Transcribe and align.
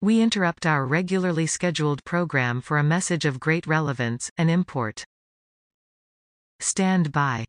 We 0.00 0.20
interrupt 0.22 0.64
our 0.64 0.86
regularly 0.86 1.46
scheduled 1.46 2.04
program 2.04 2.60
for 2.60 2.78
a 2.78 2.84
message 2.84 3.24
of 3.24 3.40
great 3.40 3.66
relevance 3.66 4.30
and 4.38 4.48
import. 4.48 5.04
Stand 6.60 7.10
by. 7.10 7.44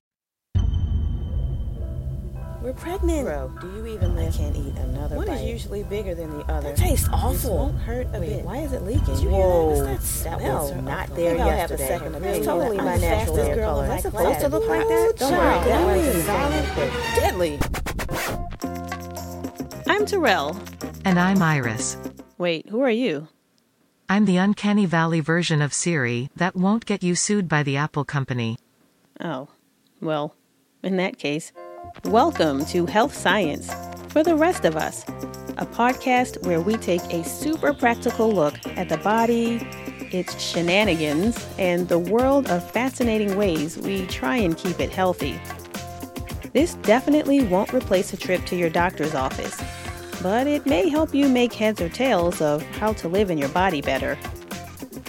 We're 2.63 2.73
pregnant. 2.73 3.25
Bro, 3.27 3.53
do 3.61 3.67
you 3.75 3.85
even 3.85 4.15
live? 4.15 4.33
I 4.33 4.37
can't 4.37 4.55
eat 4.55 4.75
another 4.77 5.15
One 5.15 5.27
bite. 5.27 5.35
is 5.35 5.43
usually 5.43 5.83
bigger 5.83 6.13
than 6.15 6.39
the 6.39 6.43
other. 6.51 6.69
That 6.69 6.77
tastes 6.77 7.07
awful. 7.13 7.31
This 7.33 7.45
awful. 7.45 7.57
won't 7.57 7.77
hurt 7.81 8.07
a 8.13 8.19
Wait, 8.19 8.29
bit. 8.29 8.43
why 8.45 8.57
is 8.57 8.73
it 8.73 8.81
leaking? 8.83 9.05
Did 9.05 9.19
you 9.23 9.29
hear 9.29 9.39
Whoa, 9.39 9.75
that? 9.83 9.91
What's 9.91 10.23
that 10.23 10.29
that 10.31 10.39
smell? 10.39 10.59
was 10.61 10.69
Sir, 10.71 10.81
not 10.81 11.09
I'll 11.09 11.15
there 11.15 11.37
have 11.37 11.47
a 11.47 11.49
yesterday. 11.55 11.87
second 11.87 12.07
It's 12.15 12.17
opinion. 12.17 12.43
totally 12.45 12.79
I'm 12.79 12.85
my 12.85 12.95
the 12.97 13.01
natural 13.01 13.35
hair 13.37 13.55
color. 13.57 13.85
in 13.85 13.91
It's 13.91 14.03
my 14.03 14.09
supposed 14.09 14.39
to 14.41 14.47
look 14.49 14.67
like 14.67 14.87
that. 14.87 15.13
Don't 15.17 15.31
worry, 15.31 15.39
child. 15.39 15.67
that 15.67 15.85
went 15.85 16.25
solid. 16.25 16.93
Deadly. 17.15 17.59
I'm 19.87 20.05
Terrell. 20.07 20.57
And 21.05 21.17
I'm 21.19 21.41
Iris. 21.41 21.95
Wait, 22.39 22.69
who 22.69 22.79
are 22.79 22.89
you? 22.89 23.27
I'm 24.07 24.23
the 24.23 24.37
Uncanny 24.37 24.85
Valley 24.85 25.19
version 25.19 25.61
of 25.61 25.73
Siri 25.73 26.29
that 26.37 26.55
won't 26.55 26.85
get 26.85 27.03
you 27.03 27.13
sued 27.13 27.49
by 27.49 27.63
the 27.63 27.75
Apple 27.75 28.05
Company. 28.05 28.57
Oh, 29.19 29.49
well, 29.99 30.37
in 30.81 30.95
that 30.95 31.17
case, 31.17 31.51
welcome 32.05 32.63
to 32.67 32.85
Health 32.85 33.13
Science 33.13 33.69
for 34.07 34.23
the 34.23 34.37
Rest 34.37 34.63
of 34.63 34.77
Us, 34.77 35.03
a 35.57 35.65
podcast 35.65 36.41
where 36.45 36.61
we 36.61 36.77
take 36.77 37.03
a 37.11 37.25
super 37.25 37.73
practical 37.73 38.31
look 38.31 38.55
at 38.67 38.87
the 38.87 38.99
body, 38.99 39.55
its 40.13 40.41
shenanigans, 40.41 41.45
and 41.57 41.89
the 41.89 41.99
world 41.99 42.49
of 42.49 42.71
fascinating 42.71 43.35
ways 43.35 43.77
we 43.77 44.07
try 44.07 44.37
and 44.37 44.57
keep 44.57 44.79
it 44.79 44.91
healthy. 44.91 45.37
This 46.53 46.75
definitely 46.75 47.43
won't 47.43 47.73
replace 47.73 48.13
a 48.13 48.17
trip 48.17 48.45
to 48.45 48.55
your 48.55 48.69
doctor's 48.69 49.13
office, 49.13 49.61
but 50.21 50.47
it 50.47 50.65
may 50.65 50.89
help 50.89 51.13
you 51.13 51.27
make 51.27 51.53
heads 51.53 51.81
or 51.81 51.89
tails 51.89 52.41
of 52.41 52.61
how 52.77 52.93
to 52.93 53.07
live 53.07 53.29
in 53.31 53.37
your 53.37 53.49
body 53.49 53.81
better. 53.81 54.17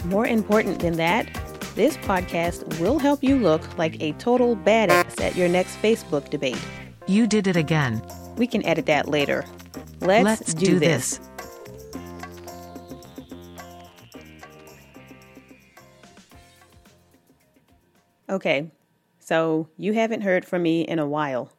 More 0.04 0.26
important 0.26 0.80
than 0.80 0.94
that, 0.94 1.28
this 1.74 1.96
podcast 1.98 2.80
will 2.80 2.98
help 2.98 3.22
you 3.22 3.36
look 3.36 3.78
like 3.78 4.00
a 4.02 4.12
total 4.12 4.56
badass 4.56 5.20
at 5.20 5.36
your 5.36 5.48
next 5.48 5.76
Facebook 5.76 6.30
debate. 6.30 6.60
You 7.06 7.26
did 7.26 7.46
it 7.46 7.56
again. 7.56 8.02
We 8.36 8.46
can 8.46 8.64
edit 8.64 8.86
that 8.86 9.08
later. 9.08 9.44
Let's, 10.00 10.24
Let's 10.24 10.54
do, 10.54 10.78
this. 10.78 11.20
Okay, 18.28 18.70
so 19.18 19.68
you 19.76 19.92
haven't 19.92 20.20
heard 20.20 20.44
from 20.44 20.62
me 20.62 20.82
in 20.82 20.98
a 20.98 21.06
while. 21.06 21.52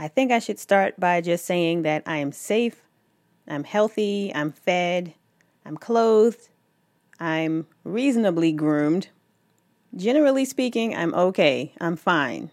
I 0.00 0.08
think 0.08 0.32
I 0.32 0.38
should 0.38 0.58
start 0.58 0.98
by 0.98 1.20
just 1.20 1.44
saying 1.44 1.82
that 1.82 2.02
I 2.06 2.16
am 2.16 2.32
safe, 2.32 2.80
I'm 3.46 3.64
healthy, 3.64 4.32
I'm 4.34 4.50
fed, 4.50 5.12
I'm 5.66 5.76
clothed, 5.76 6.48
I'm 7.20 7.66
reasonably 7.84 8.50
groomed. 8.50 9.08
Generally 9.94 10.46
speaking, 10.46 10.96
I'm 10.96 11.12
okay, 11.12 11.74
I'm 11.82 11.96
fine. 11.96 12.50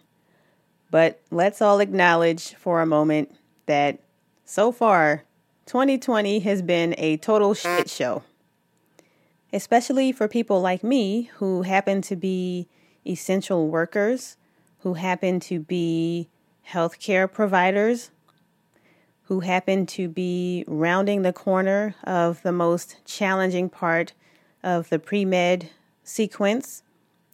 But 0.91 1.21
let's 1.31 1.61
all 1.61 1.79
acknowledge 1.79 2.53
for 2.55 2.81
a 2.81 2.85
moment 2.85 3.33
that 3.65 3.99
so 4.43 4.73
far, 4.73 5.23
2020 5.67 6.39
has 6.39 6.61
been 6.61 6.95
a 6.97 7.15
total 7.15 7.53
shit 7.53 7.89
show. 7.89 8.23
Especially 9.53 10.11
for 10.11 10.27
people 10.27 10.59
like 10.59 10.83
me 10.83 11.29
who 11.35 11.61
happen 11.61 12.01
to 12.01 12.17
be 12.17 12.67
essential 13.05 13.69
workers, 13.69 14.35
who 14.79 14.95
happen 14.95 15.39
to 15.39 15.61
be 15.61 16.27
healthcare 16.71 17.31
providers, 17.31 18.11
who 19.23 19.41
happen 19.41 19.85
to 19.85 20.07
be 20.07 20.63
rounding 20.67 21.21
the 21.21 21.33
corner 21.33 21.95
of 22.05 22.41
the 22.43 22.51
most 22.51 22.97
challenging 23.05 23.69
part 23.69 24.13
of 24.63 24.89
the 24.89 24.99
pre 24.99 25.25
med 25.25 25.69
sequence 26.03 26.83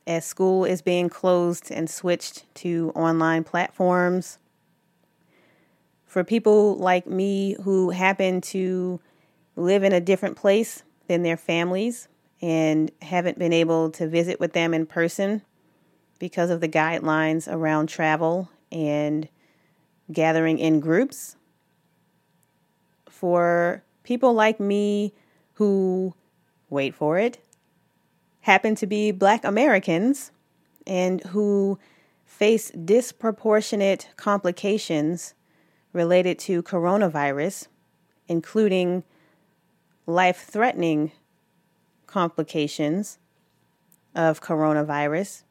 as 0.06 0.26
school 0.26 0.66
is 0.66 0.82
being 0.82 1.08
closed 1.08 1.72
and 1.72 1.90
switched 1.90 2.46
to 2.56 2.92
online 2.96 3.44
platforms. 3.44 4.40
For 6.06 6.24
people 6.24 6.76
like 6.76 7.08
me 7.08 7.56
who 7.64 7.92
happen 7.92 8.42
to 8.42 9.00
live 9.56 9.84
in 9.84 9.94
a 9.94 10.02
different 10.02 10.36
place 10.36 10.84
than 11.08 11.24
their 11.24 11.38
families 11.38 12.08
and 12.42 12.92
haven't 13.02 13.40
been 13.40 13.54
able 13.54 13.90
to 13.92 14.08
visit 14.08 14.40
with 14.40 14.54
them 14.54 14.74
in 14.74 14.86
person 14.86 15.44
because 16.20 16.50
of 16.50 16.60
the 16.60 16.68
guidelines 16.68 17.52
around 17.52 17.88
travel 17.88 18.50
and 18.74 19.30
gathering 20.12 20.60
in 20.60 20.80
groups. 20.80 21.38
For 23.08 23.84
people 24.04 24.34
like 24.34 24.60
me 24.60 25.14
who, 25.54 26.14
wait 26.70 26.94
for 26.94 27.18
it, 27.18 27.38
happen 28.42 28.76
to 28.76 28.88
be 28.88 29.12
black 29.12 29.46
Americans 29.46 30.32
and 30.86 31.22
who 31.28 31.80
face 32.26 32.72
disproportionate 32.72 34.10
complications 34.18 35.34
related 35.94 36.40
to 36.40 36.64
coronavirus, 36.64 37.68
including 38.28 39.04
life 40.06 40.46
threatening 40.46 41.12
complications 42.08 43.20
of 44.16 44.42
coronavirus, 44.42 45.44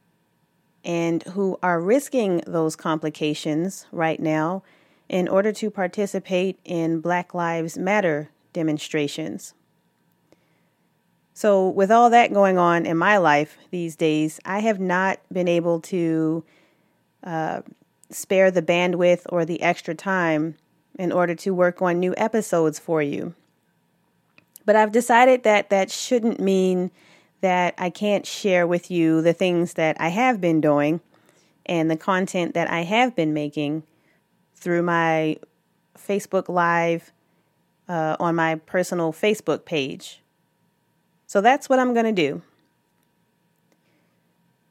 and 0.85 1.23
who 1.25 1.59
are 1.63 1.81
risking 1.81 2.43
those 2.47 2.77
complications 2.77 3.87
right 3.93 4.21
now 4.21 4.63
in 5.09 5.29
order 5.29 5.53
to 5.53 5.71
participate 5.71 6.59
in 6.65 7.01
Black 7.01 7.35
Lives 7.35 7.79
Matter 7.79 8.31
demonstrations. 8.53 9.55
So, 11.35 11.69
with 11.69 11.91
all 11.91 12.11
that 12.11 12.33
going 12.33 12.59
on 12.59 12.85
in 12.85 12.97
my 12.97 13.17
life 13.17 13.57
these 13.71 13.97
days, 13.97 14.39
I 14.45 14.61
have 14.61 14.79
not 14.79 15.21
been 15.33 15.49
able 15.49 15.81
to 15.81 16.45
uh, 17.25 17.63
spare 18.11 18.51
the 18.51 18.63
bandwidth 18.63 19.23
or 19.31 19.45
the 19.45 19.63
extra 19.63 19.95
time 19.95 20.57
in 20.99 21.11
order 21.11 21.35
to 21.35 21.55
work 21.55 21.81
on 21.81 21.99
new 21.99 22.15
episodes 22.17 22.79
for 22.79 23.03
you. 23.03 23.35
But 24.65 24.77
I've 24.77 24.93
decided 24.93 25.43
that 25.45 25.71
that 25.71 25.91
shouldn't 25.91 26.39
mean 26.39 26.91
that 27.43 27.75
I 27.77 27.91
can't 27.91 28.25
share 28.25 28.67
with 28.67 28.91
you 28.91 29.21
the 29.21 29.33
things 29.33 29.75
that 29.75 30.01
I 30.01 30.09
have 30.09 30.41
been 30.41 30.61
doing 30.61 31.01
and 31.67 31.91
the 31.91 31.97
content 31.97 32.55
that 32.55 32.71
I 32.71 32.81
have 32.83 33.15
been 33.15 33.35
making 33.35 33.83
through 34.55 34.83
my 34.83 35.37
Facebook 35.99 36.49
Live 36.49 37.13
uh, 37.89 38.17
on 38.19 38.35
my 38.35 38.55
personal 38.55 39.13
Facebook 39.13 39.65
page. 39.65 40.23
So 41.27 41.41
that's 41.41 41.69
what 41.69 41.79
I'm 41.79 41.93
going 41.93 42.07
to 42.07 42.13
do. 42.13 42.43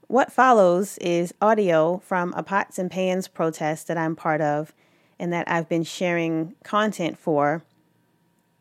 What 0.08 0.32
follows 0.32 0.98
is 1.00 1.34
audio 1.42 2.00
from 2.00 2.34
a 2.34 2.44
Pots 2.44 2.78
and 2.78 2.92
Pans 2.92 3.28
protest 3.28 3.88
that 3.88 3.98
I'm 3.98 4.16
part 4.16 4.42
of 4.42 4.74
and 5.20 5.32
that 5.32 5.50
I've 5.50 5.70
been 5.70 5.84
sharing 5.84 6.56
content 6.64 7.18
for, 7.18 7.64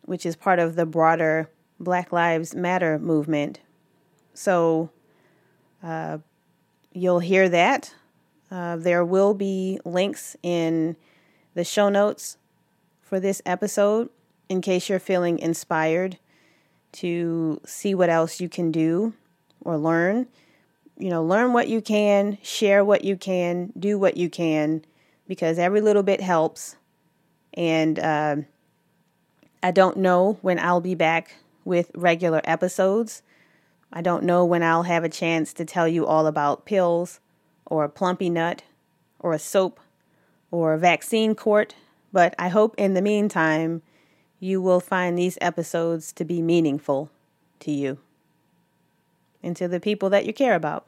which 0.02 0.26
is 0.26 0.36
part 0.36 0.58
of 0.58 0.76
the 0.76 0.86
broader 0.86 1.48
Black 1.78 2.12
Lives 2.12 2.54
Matter 2.54 2.98
movement. 2.98 3.60
So 4.40 4.88
uh, 5.82 6.16
you'll 6.94 7.18
hear 7.18 7.50
that. 7.50 7.94
Uh, 8.50 8.76
there 8.76 9.04
will 9.04 9.34
be 9.34 9.78
links 9.84 10.34
in 10.42 10.96
the 11.52 11.62
show 11.62 11.90
notes 11.90 12.38
for 13.02 13.20
this 13.20 13.42
episode 13.44 14.08
in 14.48 14.62
case 14.62 14.88
you're 14.88 14.98
feeling 14.98 15.38
inspired 15.40 16.16
to 16.92 17.60
see 17.66 17.94
what 17.94 18.08
else 18.08 18.40
you 18.40 18.48
can 18.48 18.72
do 18.72 19.12
or 19.60 19.76
learn. 19.76 20.26
You 20.96 21.10
know, 21.10 21.22
learn 21.22 21.52
what 21.52 21.68
you 21.68 21.82
can, 21.82 22.38
share 22.42 22.82
what 22.82 23.04
you 23.04 23.18
can, 23.18 23.74
do 23.78 23.98
what 23.98 24.16
you 24.16 24.30
can, 24.30 24.86
because 25.28 25.58
every 25.58 25.82
little 25.82 26.02
bit 26.02 26.22
helps. 26.22 26.76
And 27.52 27.98
uh, 27.98 28.36
I 29.62 29.70
don't 29.70 29.98
know 29.98 30.38
when 30.40 30.58
I'll 30.58 30.80
be 30.80 30.94
back 30.94 31.36
with 31.66 31.90
regular 31.94 32.40
episodes. 32.44 33.22
I 33.92 34.02
don't 34.02 34.22
know 34.22 34.44
when 34.44 34.62
I'll 34.62 34.84
have 34.84 35.02
a 35.02 35.08
chance 35.08 35.52
to 35.54 35.64
tell 35.64 35.88
you 35.88 36.06
all 36.06 36.28
about 36.28 36.64
pills 36.64 37.18
or 37.66 37.84
a 37.84 37.88
Plumpy'Nut 37.88 38.60
or 39.18 39.32
a 39.32 39.38
soap 39.38 39.80
or 40.52 40.74
a 40.74 40.78
vaccine 40.78 41.34
court, 41.34 41.74
but 42.12 42.34
I 42.38 42.48
hope 42.48 42.74
in 42.78 42.94
the 42.94 43.02
meantime 43.02 43.82
you 44.38 44.60
will 44.60 44.80
find 44.80 45.18
these 45.18 45.36
episodes 45.40 46.12
to 46.12 46.24
be 46.24 46.40
meaningful 46.40 47.10
to 47.60 47.72
you 47.72 47.98
and 49.42 49.56
to 49.56 49.66
the 49.66 49.80
people 49.80 50.08
that 50.10 50.24
you 50.24 50.32
care 50.32 50.54
about. 50.54 50.86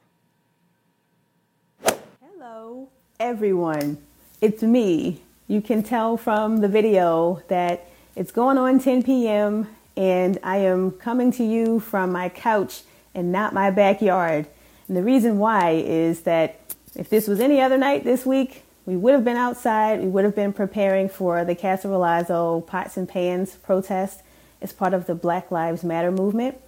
Hello, 2.20 2.88
everyone. 3.18 3.98
It's 4.40 4.62
me. 4.62 5.22
You 5.48 5.60
can 5.60 5.82
tell 5.82 6.16
from 6.16 6.58
the 6.58 6.68
video 6.68 7.42
that 7.48 7.88
it's 8.14 8.30
going 8.30 8.58
on 8.58 8.78
10 8.78 9.02
p.m. 9.02 9.68
and 9.96 10.38
I 10.44 10.58
am 10.58 10.92
coming 10.92 11.32
to 11.32 11.44
you 11.44 11.80
from 11.80 12.12
my 12.12 12.28
couch 12.28 12.82
and 13.14 13.32
not 13.32 13.52
my 13.52 13.70
backyard. 13.70 14.46
And 14.88 14.96
the 14.96 15.02
reason 15.02 15.38
why 15.38 15.70
is 15.72 16.22
that 16.22 16.60
if 16.94 17.08
this 17.08 17.26
was 17.26 17.40
any 17.40 17.60
other 17.60 17.78
night 17.78 18.04
this 18.04 18.26
week, 18.26 18.64
we 18.84 18.96
would 18.96 19.14
have 19.14 19.24
been 19.24 19.36
outside. 19.36 20.00
We 20.00 20.08
would 20.08 20.24
have 20.24 20.34
been 20.34 20.52
preparing 20.52 21.08
for 21.08 21.44
the 21.44 21.54
Cacerolazo 21.54 22.66
Pots 22.66 22.96
and 22.96 23.08
Pans 23.08 23.54
protest 23.56 24.22
as 24.60 24.72
part 24.72 24.92
of 24.92 25.06
the 25.06 25.14
Black 25.14 25.50
Lives 25.50 25.84
Matter 25.84 26.10
movement. 26.10 26.58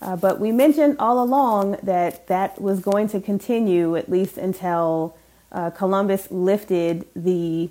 Uh, 0.00 0.16
but 0.16 0.40
we 0.40 0.50
mentioned 0.50 0.96
all 0.98 1.22
along 1.22 1.78
that 1.82 2.26
that 2.26 2.60
was 2.60 2.80
going 2.80 3.08
to 3.08 3.20
continue 3.20 3.94
at 3.96 4.10
least 4.10 4.36
until 4.36 5.16
uh, 5.52 5.70
Columbus 5.70 6.30
lifted 6.30 7.06
the 7.14 7.70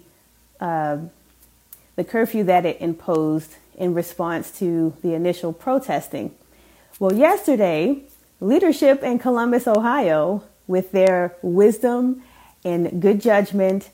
uh, 0.61 0.97
the 1.95 2.03
curfew 2.03 2.43
that 2.43 2.65
it 2.65 2.79
imposed 2.79 3.55
in 3.77 3.93
response 3.93 4.51
to 4.59 4.95
the 5.01 5.13
initial 5.13 5.51
protesting. 5.51 6.33
Well, 6.99 7.13
yesterday, 7.13 8.03
leadership 8.41 9.03
in 9.03 9.19
Columbus, 9.19 9.67
Ohio, 9.67 10.43
with 10.67 10.91
their 10.91 11.35
wisdom 11.41 12.23
and 12.65 13.01
good 13.01 13.21
judgment, 13.21 13.89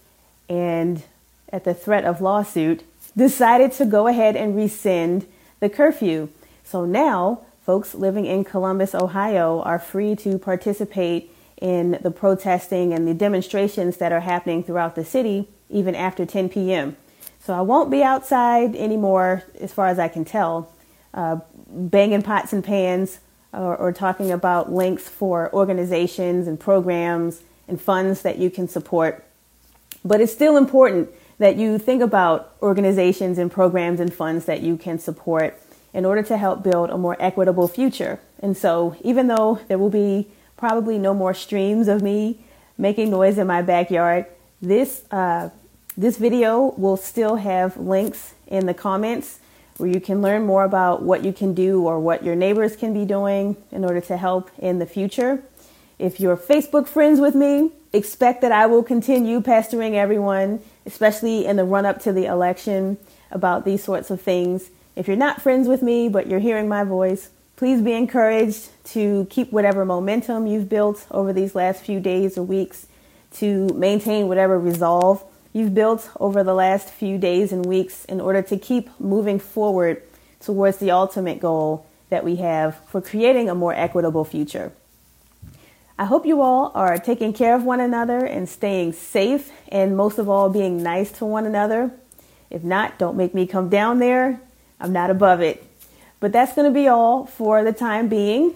and 0.50 1.04
at 1.52 1.66
the 1.66 1.74
threat 1.74 2.06
of 2.06 2.22
lawsuit, 2.22 2.84
decided 3.16 3.72
to 3.74 3.86
go 3.86 4.08
ahead 4.08 4.36
and 4.36 4.56
rescind 4.56 5.28
the 5.60 5.70
curfew. 5.70 6.30
So 6.64 6.86
now 6.86 7.42
folks 7.66 7.94
living 7.94 8.26
in 8.26 8.44
Columbus, 8.44 8.96
Ohio 8.96 9.62
are 9.62 9.80
free 9.80 10.16
to 10.18 10.40
participate 10.40 11.32
in 11.62 12.00
the 12.02 12.12
protesting 12.12 12.94
and 12.94 13.08
the 13.08 13.14
demonstrations 13.14 13.98
that 13.98 14.12
are 14.12 14.22
happening 14.22 14.64
throughout 14.64 14.96
the 14.96 15.04
city 15.04 15.50
even 15.70 15.96
after 15.96 16.26
10 16.26 16.50
p.m. 16.50 16.96
So 17.40 17.54
I 17.54 17.62
won't 17.62 17.90
be 17.90 18.04
outside 18.04 18.76
anymore, 18.76 19.44
as 19.60 19.74
far 19.74 19.88
as 19.88 20.00
I 20.00 20.08
can 20.08 20.24
tell, 20.24 20.72
uh, 21.14 21.40
banging 21.68 22.22
pots 22.22 22.54
and 22.54 22.64
pans 22.64 23.20
or, 23.54 23.76
or 23.76 23.92
talking 23.92 24.32
about 24.32 24.72
links 24.72 25.08
for 25.08 25.54
organizations 25.54 26.48
and 26.48 26.60
programs 26.60 27.42
and 27.68 27.82
funds 27.82 28.22
that 28.22 28.38
you 28.38 28.50
can 28.50 28.68
support. 28.68 29.24
But 30.04 30.22
it's 30.22 30.32
still 30.32 30.58
important 30.58 31.10
that 31.38 31.56
you 31.56 31.78
think 31.78 32.02
about 32.02 32.54
organizations 32.62 33.38
and 33.38 33.52
programs 33.52 34.00
and 34.00 34.14
funds 34.14 34.46
that 34.46 34.62
you 34.62 34.78
can 34.78 35.00
support 35.00 35.60
in 35.94 36.06
order 36.06 36.24
to 36.24 36.38
help 36.38 36.64
build 36.64 36.90
a 36.90 36.98
more 36.98 37.16
equitable 37.20 37.68
future. 37.68 38.20
And 38.40 38.56
so, 38.56 38.96
even 39.02 39.28
though 39.28 39.60
there 39.68 39.78
will 39.78 39.90
be 39.90 40.28
probably 40.56 40.98
no 40.98 41.14
more 41.14 41.34
streams 41.34 41.88
of 41.88 42.02
me 42.02 42.40
making 42.78 43.10
noise 43.10 43.38
in 43.38 43.48
my 43.48 43.62
backyard, 43.62 44.26
this 44.62 45.04
uh, 45.12 45.50
this 45.96 46.18
video 46.18 46.74
will 46.78 46.98
still 46.98 47.38
have 47.38 47.78
links 47.78 48.36
in 48.46 48.68
the 48.68 48.74
comments 48.74 49.40
where 49.77 49.89
you 49.89 50.01
can 50.01 50.21
learn 50.21 50.45
more 50.45 50.63
about 50.63 51.03
what 51.03 51.24
you 51.24 51.31
can 51.31 51.53
do 51.53 51.83
or 51.83 52.00
what 52.00 52.24
your 52.24 52.35
neighbors 52.35 52.75
can 52.75 52.94
be 52.94 53.06
doing 53.06 53.56
in 53.71 53.85
order 53.85 54.01
to 54.01 54.18
help 54.18 54.50
in 54.57 54.79
the 54.79 54.85
future. 54.85 55.44
If 56.00 56.19
you're 56.19 56.38
Facebook 56.38 56.88
friends 56.88 57.19
with 57.19 57.35
me, 57.35 57.71
expect 57.94 58.41
that 58.41 58.51
I 58.51 58.65
will 58.68 58.83
continue 58.83 59.41
pestering 59.41 59.95
everyone, 59.95 60.62
especially 60.85 61.45
in 61.45 61.56
the 61.56 61.63
run 61.63 61.85
up 61.85 62.01
to 62.03 62.13
the 62.13 62.25
election, 62.25 62.97
about 63.31 63.65
these 63.65 63.83
sorts 63.83 64.09
of 64.09 64.21
things. 64.21 64.69
If 64.95 65.07
you're 65.07 65.18
not 65.18 65.41
friends 65.41 65.68
with 65.68 65.81
me, 65.81 66.09
but 66.09 66.27
you're 66.27 66.39
hearing 66.39 66.68
my 66.68 66.83
voice, 66.83 67.29
please 67.56 67.81
be 67.81 67.94
encouraged 67.94 68.69
to 68.85 69.27
keep 69.29 69.51
whatever 69.51 69.85
momentum 69.85 70.47
you've 70.47 70.69
built 70.69 71.06
over 71.12 71.33
these 71.33 71.56
last 71.56 71.83
few 71.83 72.00
days 72.00 72.38
or 72.38 72.44
weeks, 72.44 72.88
to 73.33 73.68
maintain 73.69 74.27
whatever 74.27 74.59
resolve 74.59 75.24
you've 75.57 75.74
built 75.74 76.09
over 76.19 76.44
the 76.44 76.54
last 76.54 76.89
few 76.89 77.18
days 77.18 77.51
and 77.51 77.65
weeks 77.65 78.06
in 78.06 78.21
order 78.21 78.42
to 78.44 78.57
keep 78.57 78.89
moving 79.00 79.39
forward 79.39 80.01
towards 80.39 80.77
the 80.77 80.92
ultimate 80.92 81.39
goal 81.39 81.86
that 82.09 82.24
we 82.24 82.38
have 82.38 82.77
for 82.86 83.01
creating 83.01 83.50
a 83.50 83.56
more 83.56 83.74
equitable 83.74 84.24
future. 84.24 84.71
I 86.00 86.06
hope 86.06 86.27
you 86.27 86.42
all 86.42 86.71
are 86.75 86.98
taking 87.00 87.33
care 87.33 87.56
of 87.56 87.63
one 87.63 87.80
another 87.80 88.24
and 88.24 88.48
staying 88.48 88.94
safe, 88.94 89.51
and 89.69 89.98
most 89.98 90.19
of 90.19 90.30
all, 90.30 90.48
being 90.48 90.83
nice 90.83 91.12
to 91.13 91.25
one 91.25 91.48
another. 91.48 91.92
If 92.51 92.63
not, 92.63 93.00
don't 93.00 93.18
make 93.18 93.33
me 93.33 93.48
come 93.48 93.68
down 93.68 93.98
there. 93.98 94.39
I'm 94.80 94.94
not 94.94 95.10
above 95.10 95.42
it. 95.42 95.65
But 96.19 96.31
that's 96.31 96.53
going 96.53 96.71
to 96.71 96.74
be 96.74 96.88
all 96.88 97.25
for 97.25 97.63
the 97.63 97.74
time 97.74 98.10
being. 98.10 98.53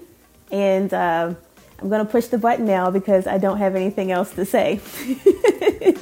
And 0.52 0.94
uh, 0.94 1.34
I'm 1.80 1.90
going 1.90 2.06
to 2.06 2.12
push 2.12 2.28
the 2.28 2.38
button 2.38 2.66
now 2.66 2.92
because 2.92 3.26
I 3.26 3.40
don't 3.40 3.58
have 3.58 3.76
anything 3.76 4.12
else 4.12 4.32
to 4.36 4.46
say. 4.46 4.80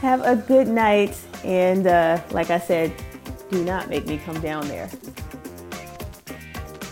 have 0.00 0.22
a 0.24 0.36
good 0.36 0.68
night. 0.68 1.16
And 1.44 1.86
uh, 1.86 2.20
like 2.30 2.50
I 2.50 2.58
said, 2.58 2.92
do 3.50 3.64
not 3.64 3.88
make 3.88 4.06
me 4.06 4.18
come 4.18 4.40
down 4.40 4.66
there. 4.68 4.88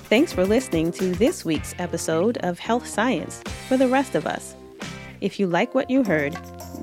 Thanks 0.09 0.33
for 0.33 0.47
listening 0.47 0.91
to 0.93 1.13
this 1.13 1.45
week's 1.45 1.75
episode 1.79 2.39
of 2.39 2.59
Health 2.59 2.87
Science 2.87 3.43
for 3.69 3.77
the 3.77 3.89
rest 3.89 4.15
of 4.15 4.27
us. 4.27 4.55
If 5.21 5.39
you 5.39 5.47
like 5.47 5.75
what 5.75 5.91
you 5.91 6.03
heard, 6.03 6.37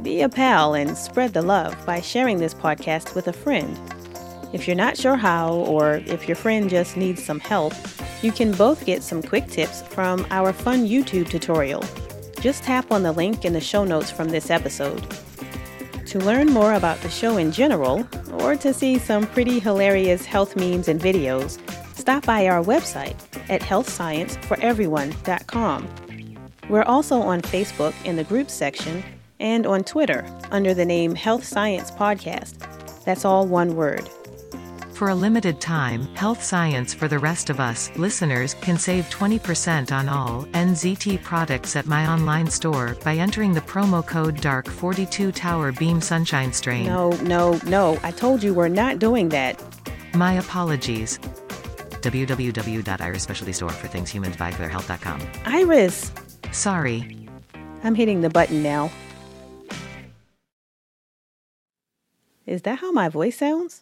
be 0.04 0.22
a 0.22 0.30
pal 0.30 0.76
and 0.76 0.98
spread 0.98 1.34
the 1.34 1.42
love 1.42 1.74
by 1.86 2.02
sharing 2.02 2.38
this 2.38 2.54
podcast 2.54 3.16
with 3.16 3.28
a 3.28 3.34
friend. 3.34 3.80
If 4.54 4.68
you're 4.68 4.76
not 4.76 4.98
sure 4.98 5.16
how, 5.16 5.54
or 5.54 5.96
if 6.06 6.28
your 6.28 6.36
friend 6.36 6.70
just 6.70 6.98
needs 6.98 7.24
some 7.24 7.40
help, 7.40 7.74
you 8.22 8.32
can 8.32 8.52
both 8.52 8.86
get 8.86 9.04
some 9.04 9.24
quick 9.24 9.48
tips 9.48 9.82
from 9.82 10.26
our 10.30 10.54
fun 10.54 10.86
YouTube 10.88 11.30
tutorial. 11.30 11.84
Just 12.40 12.64
tap 12.64 12.92
on 12.92 13.04
the 13.04 13.12
link 13.12 13.44
in 13.44 13.54
the 13.54 13.60
show 13.60 13.84
notes 13.84 14.12
from 14.12 14.30
this 14.30 14.50
episode. 14.50 15.04
To 16.16 16.24
learn 16.24 16.48
more 16.48 16.74
about 16.76 17.02
the 17.02 17.10
show 17.10 17.36
in 17.36 17.52
general, 17.52 18.08
or 18.36 18.56
to 18.56 18.74
see 18.74 18.98
some 18.98 19.28
pretty 19.28 19.60
hilarious 19.60 20.24
health 20.24 20.56
memes 20.56 20.88
and 20.88 20.98
videos, 20.98 21.60
stop 21.94 22.26
by 22.26 22.48
our 22.48 22.64
website 22.64 23.18
at 23.50 23.60
healthscienceforeveryone.com. 23.60 25.90
We're 26.70 26.84
also 26.84 27.20
on 27.20 27.42
Facebook 27.42 27.94
in 28.06 28.16
the 28.16 28.24
group 28.24 28.50
section 28.50 29.04
and 29.42 29.68
on 29.68 29.84
Twitter 29.84 30.26
under 30.52 30.74
the 30.74 30.86
name 30.86 31.16
Health 31.16 31.44
Science 31.44 31.92
Podcast. 31.92 33.04
That's 33.04 33.26
all 33.26 33.46
one 33.46 33.76
word. 33.76 34.10
For 34.96 35.10
a 35.10 35.16
limited 35.16 35.60
time, 35.60 36.08
Health 36.16 36.42
Science 36.42 36.94
for 36.94 37.10
the 37.10 37.20
rest 37.20 37.50
of 37.50 37.60
us 37.60 37.92
listeners 37.98 38.54
can 38.54 38.78
save 38.78 39.04
20% 39.10 39.92
on 39.92 40.08
all 40.08 40.46
NZT 40.54 41.22
products 41.22 41.76
at 41.76 41.86
my 41.86 42.08
online 42.08 42.48
store 42.48 42.96
by 43.04 43.16
entering 43.16 43.54
the 43.54 43.60
promo 43.60 44.08
code 44.08 44.38
DARK42 44.38 45.36
Tower 45.36 45.74
Beam 45.74 46.00
Sunshine 46.00 46.54
Strain. 46.54 46.86
No, 46.86 47.10
no, 47.24 47.60
no. 47.66 48.00
I 48.04 48.12
told 48.12 48.42
you 48.42 48.54
we're 48.54 48.70
not 48.70 49.00
doing 49.00 49.28
that. 49.30 49.62
My 50.14 50.36
apologies. 50.36 51.18
www.iris 51.20 53.24
specialty 53.24 53.52
store 53.52 53.72
for 53.72 53.90
things 53.90 54.10
humans 54.10 54.38
buy 54.38 54.52
for 54.52 54.60
their 54.60 54.70
health.com. 54.70 55.20
Iris, 55.46 56.14
Sorry. 56.54 57.28
I'm 57.84 57.96
hitting 57.96 58.22
the 58.22 58.30
button 58.30 58.64
now. 58.64 58.90
Is 62.46 62.62
that 62.62 62.80
how 62.80 62.94
my 62.94 63.10
voice 63.10 63.38
sounds? 63.38 63.82